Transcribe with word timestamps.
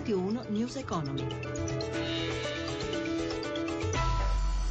Radio 0.00 0.18
1 0.18 0.44
News 0.48 0.76
Economy. 0.76 1.26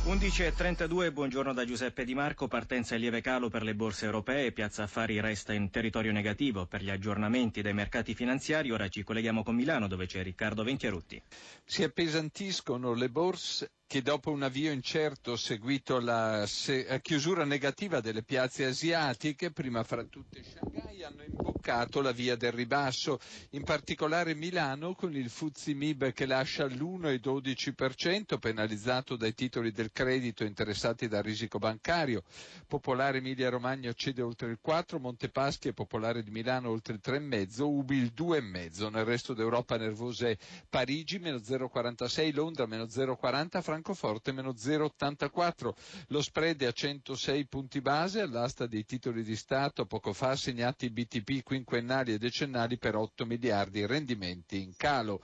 11.32, 0.05 1.11
buongiorno 1.13 1.53
da 1.53 1.65
Giuseppe 1.65 2.03
Di 2.03 2.15
Marco, 2.15 2.47
partenza 2.47 2.95
e 2.95 2.97
lieve 2.97 3.21
calo 3.21 3.47
per 3.47 3.61
le 3.61 3.75
borse 3.75 4.05
europee, 4.05 4.51
Piazza 4.51 4.81
Affari 4.81 5.19
resta 5.19 5.53
in 5.53 5.69
territorio 5.69 6.11
negativo 6.11 6.65
per 6.65 6.81
gli 6.81 6.89
aggiornamenti 6.89 7.61
dei 7.61 7.75
mercati 7.75 8.15
finanziari, 8.15 8.71
ora 8.71 8.87
ci 8.87 9.03
colleghiamo 9.03 9.43
con 9.43 9.53
Milano 9.53 9.87
dove 9.87 10.07
c'è 10.07 10.23
Riccardo 10.23 10.63
Venchiarutti. 10.63 11.21
Si 11.63 11.83
appesantiscono 11.83 12.95
le 12.95 13.09
borse 13.11 13.69
che 13.89 14.03
dopo 14.03 14.29
un 14.29 14.43
avvio 14.43 14.71
incerto 14.71 15.35
seguito 15.35 15.95
alla 15.95 16.45
se- 16.45 16.99
chiusura 17.01 17.43
negativa 17.43 18.01
delle 18.01 18.21
piazze 18.21 18.65
asiatiche, 18.65 19.49
prima 19.49 19.83
fra 19.83 20.03
tutte 20.03 20.43
Shanghai, 20.43 21.01
hanno 21.03 21.23
imboccato 21.23 21.99
la 21.99 22.11
via 22.11 22.35
del 22.35 22.51
ribasso, 22.51 23.19
in 23.51 23.63
particolare 23.63 24.35
Milano 24.35 24.93
con 24.93 25.15
il 25.15 25.31
Fuzzi 25.31 25.73
Mib 25.73 26.13
che 26.13 26.27
lascia 26.27 26.65
l'1,12% 26.67 28.37
penalizzato 28.37 29.15
dai 29.15 29.33
titoli 29.33 29.71
del 29.71 29.91
credito 29.91 30.43
interessati 30.43 31.07
dal 31.07 31.23
risico 31.23 31.57
bancario, 31.57 32.21
Popolare 32.67 33.17
Emilia 33.17 33.49
Romagna 33.49 33.91
cede 33.93 34.21
oltre 34.21 34.51
il 34.51 34.59
4, 34.61 34.99
Montepaschi 34.99 35.69
e 35.69 35.73
Popolare 35.73 36.21
di 36.21 36.29
Milano 36.29 36.69
oltre 36.69 36.93
il 36.93 37.01
3,5, 37.03 37.61
Ubi 37.63 37.97
il 37.97 38.13
2,5, 38.15 38.91
nel 38.91 39.05
resto 39.05 39.33
d'Europa 39.33 39.77
nervose 39.77 40.37
Parigi 40.69 41.17
meno 41.17 41.37
0,46, 41.37 42.35
Londra 42.35 42.67
meno 42.67 42.83
0,40, 42.83 43.63
Francoforte 43.79 44.33
meno 44.33 44.51
0,84. 44.51 45.73
Lo 46.07 46.21
spread 46.21 46.61
è 46.61 46.65
a 46.65 46.71
106 46.71 47.47
punti 47.47 47.79
base 47.79 48.19
all'asta 48.19 48.67
dei 48.67 48.83
titoli 48.83 49.23
di 49.23 49.35
Stato, 49.35 49.85
poco 49.85 50.11
fa 50.11 50.31
assegnati 50.31 50.89
BTP 50.89 51.43
quinquennali 51.43 52.13
e 52.13 52.17
decennali 52.17 52.77
per 52.77 52.95
8 52.95 53.25
miliardi, 53.25 53.85
rendimenti 53.85 54.61
in 54.61 54.75
calo. 54.75 55.21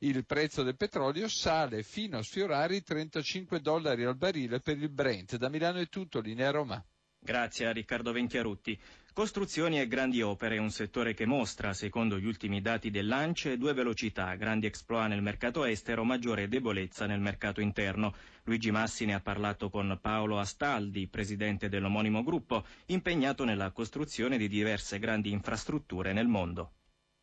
Il 0.00 0.24
prezzo 0.24 0.62
del 0.62 0.76
petrolio 0.76 1.28
sale 1.28 1.82
fino 1.82 2.18
a 2.18 2.22
sfiorare 2.22 2.76
i 2.76 2.82
35 2.82 3.60
dollari 3.60 4.04
al 4.04 4.16
barile 4.16 4.60
per 4.60 4.78
il 4.78 4.88
Brent. 4.88 5.36
Da 5.36 5.50
Milano 5.50 5.78
è 5.78 5.88
tutto, 5.88 6.20
linea 6.20 6.50
Roma. 6.50 6.82
Grazie 7.28 7.66
a 7.66 7.72
Riccardo 7.72 8.10
Venchiarutti. 8.10 8.80
Costruzioni 9.12 9.78
e 9.78 9.86
grandi 9.86 10.22
opere, 10.22 10.56
un 10.56 10.70
settore 10.70 11.12
che 11.12 11.26
mostra, 11.26 11.74
secondo 11.74 12.18
gli 12.18 12.24
ultimi 12.24 12.62
dati 12.62 12.90
dell'ANCE, 12.90 13.58
due 13.58 13.74
velocità, 13.74 14.34
grandi 14.34 14.64
exploit 14.64 15.10
nel 15.10 15.20
mercato 15.20 15.66
estero, 15.66 16.04
maggiore 16.04 16.48
debolezza 16.48 17.04
nel 17.04 17.20
mercato 17.20 17.60
interno. 17.60 18.14
Luigi 18.44 18.70
Massi 18.70 19.04
ne 19.04 19.12
ha 19.12 19.20
parlato 19.20 19.68
con 19.68 19.98
Paolo 20.00 20.38
Astaldi, 20.38 21.06
presidente 21.06 21.68
dell'omonimo 21.68 22.22
gruppo, 22.22 22.64
impegnato 22.86 23.44
nella 23.44 23.72
costruzione 23.72 24.38
di 24.38 24.48
diverse 24.48 24.98
grandi 24.98 25.30
infrastrutture 25.30 26.14
nel 26.14 26.28
mondo. 26.28 26.77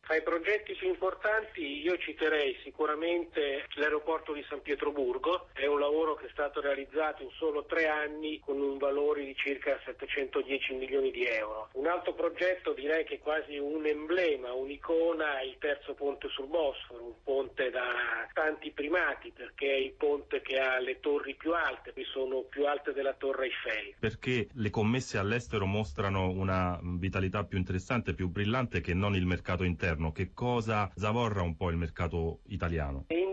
Tra 0.06 0.14
i 0.14 0.22
progetti 0.22 0.72
più 0.74 0.86
importanti 0.86 1.82
io 1.82 1.98
citerei 1.98 2.56
sicuramente 2.62 3.66
l'aeroporto 3.74 4.32
di 4.32 4.44
San 4.48 4.62
Pietroburgo, 4.62 5.48
è 5.52 5.66
un 5.66 5.80
lavoro 5.80 6.14
che 6.14 6.26
è 6.26 6.30
stato 6.30 6.60
realizzato 6.60 7.24
in 7.24 7.30
solo 7.30 7.64
tre 7.64 7.88
anni 7.88 8.38
con 8.38 8.60
un 8.60 8.78
valore 8.78 9.24
di 9.24 9.34
circa 9.34 9.80
710 9.84 10.74
milioni 10.74 11.10
di 11.10 11.26
euro. 11.26 11.70
Un 11.72 11.88
altro 11.88 12.14
progetto 12.14 12.72
direi 12.72 13.02
che 13.02 13.14
è 13.14 13.18
quasi 13.18 13.58
un 13.58 13.84
emblema, 13.84 14.52
un'icona, 14.52 15.40
il 15.42 15.56
terzo 15.58 15.94
ponte 15.94 16.28
sul 16.28 16.46
Bosforo, 16.46 17.02
un 17.02 17.22
ponte 17.24 17.70
da 17.70 18.25
tanti 18.46 18.70
primati 18.70 19.32
perché 19.34 19.66
è 19.66 19.78
il 19.78 19.94
ponte 19.96 20.40
che 20.40 20.60
ha 20.60 20.78
le 20.78 21.00
torri 21.00 21.34
più 21.34 21.52
alte, 21.52 21.92
che 21.92 22.04
sono 22.04 22.42
più 22.42 22.66
alte 22.66 22.92
della 22.92 23.14
torre 23.14 23.46
Eiffel. 23.46 23.94
Perché 23.98 24.48
le 24.52 24.70
commesse 24.70 25.18
all'estero 25.18 25.66
mostrano 25.66 26.28
una 26.28 26.78
vitalità 26.80 27.42
più 27.44 27.58
interessante, 27.58 28.14
più 28.14 28.28
brillante 28.28 28.80
che 28.80 28.94
non 28.94 29.16
il 29.16 29.26
mercato 29.26 29.64
interno? 29.64 30.12
Che 30.12 30.32
cosa 30.32 30.88
zavorra 30.94 31.42
un 31.42 31.56
po' 31.56 31.70
il 31.70 31.76
mercato 31.76 32.40
italiano? 32.46 33.06
Indubbiamente 33.08 33.25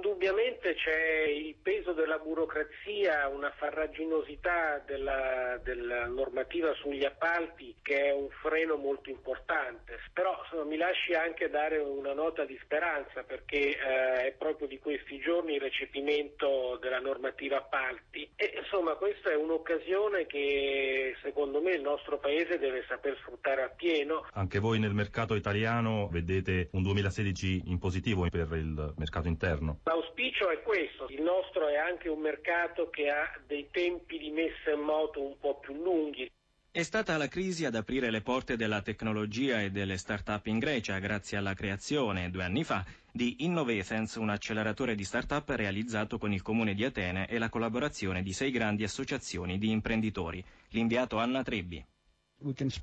c'è 0.83 1.23
il 1.29 1.55
peso 1.61 1.93
della 1.93 2.17
burocrazia, 2.17 3.29
una 3.29 3.51
farraginosità 3.51 4.83
della, 4.85 5.57
della, 5.63 6.07
normativa 6.07 6.73
sugli 6.73 7.05
appalti 7.05 7.73
che 7.81 8.07
è 8.07 8.11
un 8.11 8.27
freno 8.41 8.75
molto 8.75 9.09
importante. 9.09 9.97
Però 10.11 10.37
insomma, 10.43 10.65
mi 10.65 10.75
lasci 10.75 11.13
anche 11.13 11.49
dare 11.49 11.77
una 11.77 12.13
nota 12.13 12.43
di 12.43 12.59
speranza 12.61 13.23
perché 13.23 13.77
eh, 13.77 14.27
è 14.27 14.35
proprio 14.37 14.67
di 14.67 14.77
questi 14.79 15.19
giorni 15.19 15.53
il 15.53 15.61
recepimento 15.61 16.77
della 16.81 16.99
normativa 16.99 17.57
appalti 17.57 18.29
e 18.35 18.53
insomma 18.57 18.95
questa 18.95 19.31
è 19.31 19.35
un'occasione 19.35 20.25
che 20.25 21.15
secondo 21.21 21.61
me 21.61 21.71
il 21.71 21.81
nostro 21.81 22.19
Paese 22.19 22.57
deve 22.59 22.83
saper 22.89 23.17
sfruttare 23.21 23.63
appieno. 23.63 24.27
Anche 24.33 24.59
voi 24.59 24.79
nel 24.79 24.93
mercato 24.93 25.35
italiano 25.35 26.09
vedete 26.11 26.67
un 26.73 26.83
2016 26.83 27.63
in 27.67 27.79
positivo 27.79 28.27
per 28.29 28.49
il 28.53 28.93
mercato 28.97 29.29
interno? 29.29 29.79
L'auspicio 30.23 30.51
è 30.51 30.61
questo, 30.61 31.07
il 31.09 31.21
nostro 31.21 31.67
è 31.67 31.75
anche 31.75 32.07
un 32.07 32.21
mercato 32.21 32.89
che 32.89 33.09
ha 33.09 33.29
dei 33.45 33.67
tempi 33.71 34.17
di 34.17 34.31
messa 34.31 34.71
in 34.73 34.79
moto 34.79 35.21
un 35.21 35.37
po' 35.37 35.59
più 35.59 35.73
lunghi. 35.73 36.31
È 36.71 36.81
stata 36.81 37.17
la 37.17 37.27
crisi 37.27 37.65
ad 37.65 37.75
aprire 37.75 38.09
le 38.09 38.21
porte 38.21 38.55
della 38.55 38.81
tecnologia 38.81 39.59
e 39.59 39.69
delle 39.69 39.97
start-up 39.97 40.45
in 40.47 40.59
Grecia 40.59 40.97
grazie 40.99 41.35
alla 41.35 41.53
creazione, 41.53 42.31
due 42.31 42.45
anni 42.45 42.63
fa, 42.63 42.85
di 43.11 43.43
Innovathens, 43.43 44.15
un 44.15 44.29
acceleratore 44.29 44.95
di 44.95 45.03
start-up 45.03 45.49
realizzato 45.49 46.17
con 46.17 46.31
il 46.31 46.41
Comune 46.41 46.73
di 46.73 46.85
Atene 46.85 47.27
e 47.27 47.37
la 47.37 47.49
collaborazione 47.49 48.23
di 48.23 48.31
sei 48.31 48.51
grandi 48.51 48.85
associazioni 48.85 49.57
di 49.57 49.71
imprenditori. 49.71 50.41
L'inviato 50.69 51.17
Anna 51.17 51.43
Trebbi. 51.43 51.85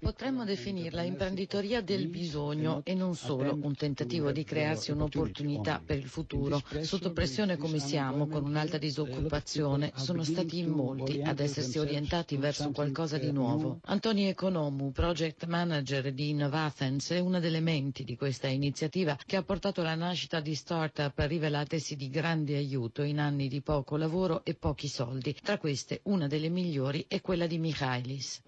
Potremmo 0.01 0.45
definirla 0.45 1.03
imprenditoria 1.03 1.83
del 1.83 2.09
bisogno 2.09 2.81
e 2.83 2.95
non 2.95 3.15
solo 3.15 3.59
un 3.61 3.75
tentativo 3.75 4.33
di 4.33 4.43
crearsi 4.43 4.91
un'opportunità 4.91 5.83
per 5.85 5.99
il 5.99 6.09
futuro. 6.09 6.63
Sotto 6.81 7.13
pressione 7.13 7.59
come 7.59 7.79
siamo, 7.79 8.27
con 8.27 8.45
un'alta 8.45 8.79
disoccupazione, 8.79 9.93
sono 9.97 10.25
stati 10.25 10.61
in 10.61 10.71
molti 10.71 11.21
ad 11.21 11.41
essersi 11.41 11.79
orientati 11.79 12.39
verso 12.39 12.71
qualcosa 12.71 13.19
di 13.19 13.31
nuovo. 13.33 13.81
Antoni 13.85 14.29
Economu, 14.29 14.93
project 14.93 15.45
manager 15.45 16.11
di 16.13 16.31
Innovathens, 16.31 17.11
è 17.11 17.19
una 17.19 17.39
delle 17.39 17.61
menti 17.61 18.03
di 18.03 18.17
questa 18.17 18.49
iniziativa 18.49 19.19
che 19.27 19.37
ha 19.37 19.43
portato 19.43 19.83
alla 19.83 19.95
nascita 19.95 20.41
di 20.41 20.55
start-up 20.55 21.19
rivelatesi 21.19 21.97
di 21.97 22.09
grande 22.09 22.57
aiuto 22.57 23.03
in 23.03 23.19
anni 23.19 23.47
di 23.49 23.61
poco 23.61 23.97
lavoro 23.99 24.43
e 24.43 24.55
pochi 24.55 24.89
soldi. 24.89 25.37
Tra 25.43 25.59
queste, 25.59 26.01
una 26.05 26.27
delle 26.29 26.49
migliori 26.49 27.05
è 27.07 27.21
quella 27.21 27.47
di 27.47 27.59
Michailis. 27.59 28.41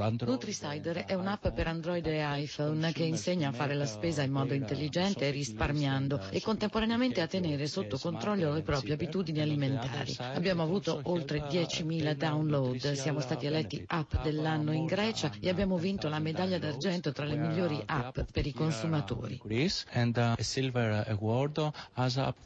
Android. 0.00 0.32
Nutricider 0.32 1.04
è 1.04 1.14
un'app 1.14 1.48
per 1.48 1.66
Android 1.66 2.06
e 2.06 2.22
iPhone 2.42 2.92
che 2.92 3.04
insegna 3.04 3.48
a 3.48 3.52
fare 3.52 3.74
la 3.74 3.86
spesa 3.86 4.22
in 4.22 4.32
modo 4.32 4.54
intelligente 4.54 5.28
e 5.28 5.30
risparmiando 5.30 6.20
e 6.30 6.40
contemporaneamente 6.40 7.20
a 7.20 7.26
tenere 7.26 7.66
sotto 7.66 7.98
controllo 7.98 8.52
le 8.52 8.62
proprie 8.62 8.94
abitudini 8.94 9.40
alimentari. 9.40 10.14
Abbiamo 10.18 10.62
avuto 10.62 11.00
oltre 11.04 11.40
10.000 11.40 12.14
download, 12.14 12.92
siamo 12.92 13.20
stati 13.20 13.46
eletti 13.46 13.82
app 13.86 14.22
dell'anno 14.22 14.72
in 14.72 14.86
Grecia 14.86 15.30
e 15.40 15.48
abbiamo 15.48 15.76
vinto 15.76 16.08
la 16.08 16.18
medaglia 16.18 16.58
d'argento 16.58 17.12
tra 17.12 17.24
le 17.24 17.36
migliori 17.36 17.82
app 17.86 18.20
per 18.32 18.46
i 18.46 18.52
consumatori. 18.52 19.40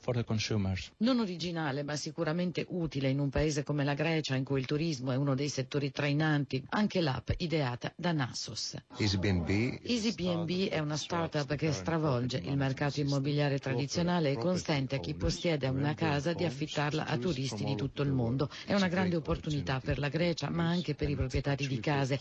For 0.00 0.15
the 0.15 0.25
consumers. 0.25 0.91
Non 0.99 1.21
originale, 1.21 1.83
ma 1.83 1.97
sicuramente 1.97 2.65
utile 2.69 3.09
in 3.09 3.19
un 3.19 3.28
paese 3.28 3.62
come 3.62 3.84
la 3.84 3.94
Grecia 3.94 4.34
in 4.37 4.44
cui 4.44 4.61
il 4.61 4.67
turismo 4.67 5.12
è 5.12 5.17
uno 5.17 5.34
dei 5.34 5.49
settori 5.58 5.91
trainanti, 5.91 6.62
anche 6.70 7.00
l'app 7.00 7.30
ideata 7.38 7.92
da 7.96 8.12
Nasos. 8.12 8.76
EasyBnB 8.96 10.69
è 10.69 10.78
una 10.78 10.96
startup 10.96 11.52
che 11.56 11.72
stravolge 11.72 12.36
il 12.36 12.56
mercato 12.56 13.00
immobiliare 13.00 13.58
tradizionale 13.58 14.30
e 14.30 14.36
consente 14.36 14.94
a 14.96 15.00
chi 15.00 15.14
possiede 15.14 15.66
una 15.66 15.94
casa 15.94 16.32
di 16.32 16.44
affittarla 16.44 17.06
a 17.06 17.16
turisti 17.19 17.64
di 17.64 17.74
tutto 17.74 18.02
il 18.02 18.12
mondo. 18.12 18.48
È 18.64 18.74
una 18.74 18.86
grande 18.86 19.16
opportunità 19.16 19.80
per 19.80 19.98
la 19.98 20.08
Grecia, 20.08 20.48
ma 20.48 20.69
anche 20.69 20.94
per 20.94 21.10
i 21.10 21.16
proprietari 21.16 21.66
di 21.66 21.80
case. 21.80 22.19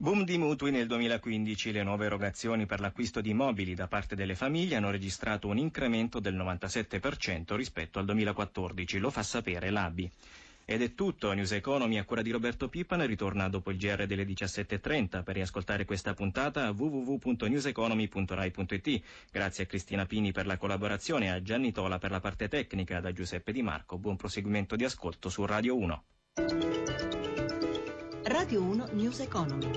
Boom 0.00 0.22
di 0.22 0.38
mutui 0.38 0.70
nel 0.70 0.86
2015, 0.86 1.72
le 1.72 1.82
nuove 1.82 2.06
erogazioni 2.06 2.64
per 2.66 2.78
l'acquisto 2.78 3.20
di 3.20 3.34
mobili 3.34 3.74
da 3.74 3.88
parte 3.88 4.14
delle 4.14 4.36
famiglie 4.36 4.76
hanno 4.76 4.92
registrato 4.92 5.48
un 5.48 5.58
incremento 5.58 6.20
del 6.20 6.36
97% 6.36 7.56
rispetto 7.56 7.98
al 7.98 8.04
2014, 8.04 8.98
lo 8.98 9.10
fa 9.10 9.24
sapere 9.24 9.70
l'ABI. 9.70 10.08
Ed 10.70 10.82
è 10.82 10.94
tutto, 10.94 11.32
News 11.32 11.52
Economy 11.52 11.96
a 11.96 12.04
cura 12.04 12.20
di 12.20 12.30
Roberto 12.30 12.68
Pippan 12.68 13.06
ritorna 13.06 13.48
dopo 13.48 13.70
il 13.70 13.78
GR 13.78 14.04
delle 14.04 14.24
17.30 14.24 15.22
per 15.22 15.34
riascoltare 15.34 15.86
questa 15.86 16.12
puntata 16.12 16.68
www.newseconomy.rai.it. 16.72 19.02
Grazie 19.32 19.64
a 19.64 19.66
Cristina 19.66 20.04
Pini 20.04 20.30
per 20.30 20.44
la 20.44 20.58
collaborazione 20.58 21.24
e 21.24 21.30
a 21.30 21.40
Gianni 21.40 21.72
Tola 21.72 21.98
per 21.98 22.10
la 22.10 22.20
parte 22.20 22.48
tecnica 22.48 23.00
da 23.00 23.12
Giuseppe 23.12 23.52
Di 23.52 23.62
Marco. 23.62 23.96
Buon 23.96 24.16
proseguimento 24.16 24.76
di 24.76 24.84
ascolto 24.84 25.30
su 25.30 25.46
Radio 25.46 25.74
1. 25.74 26.04
Radio 28.24 28.62
1 28.62 28.88
News 28.92 29.20
Economy. 29.20 29.70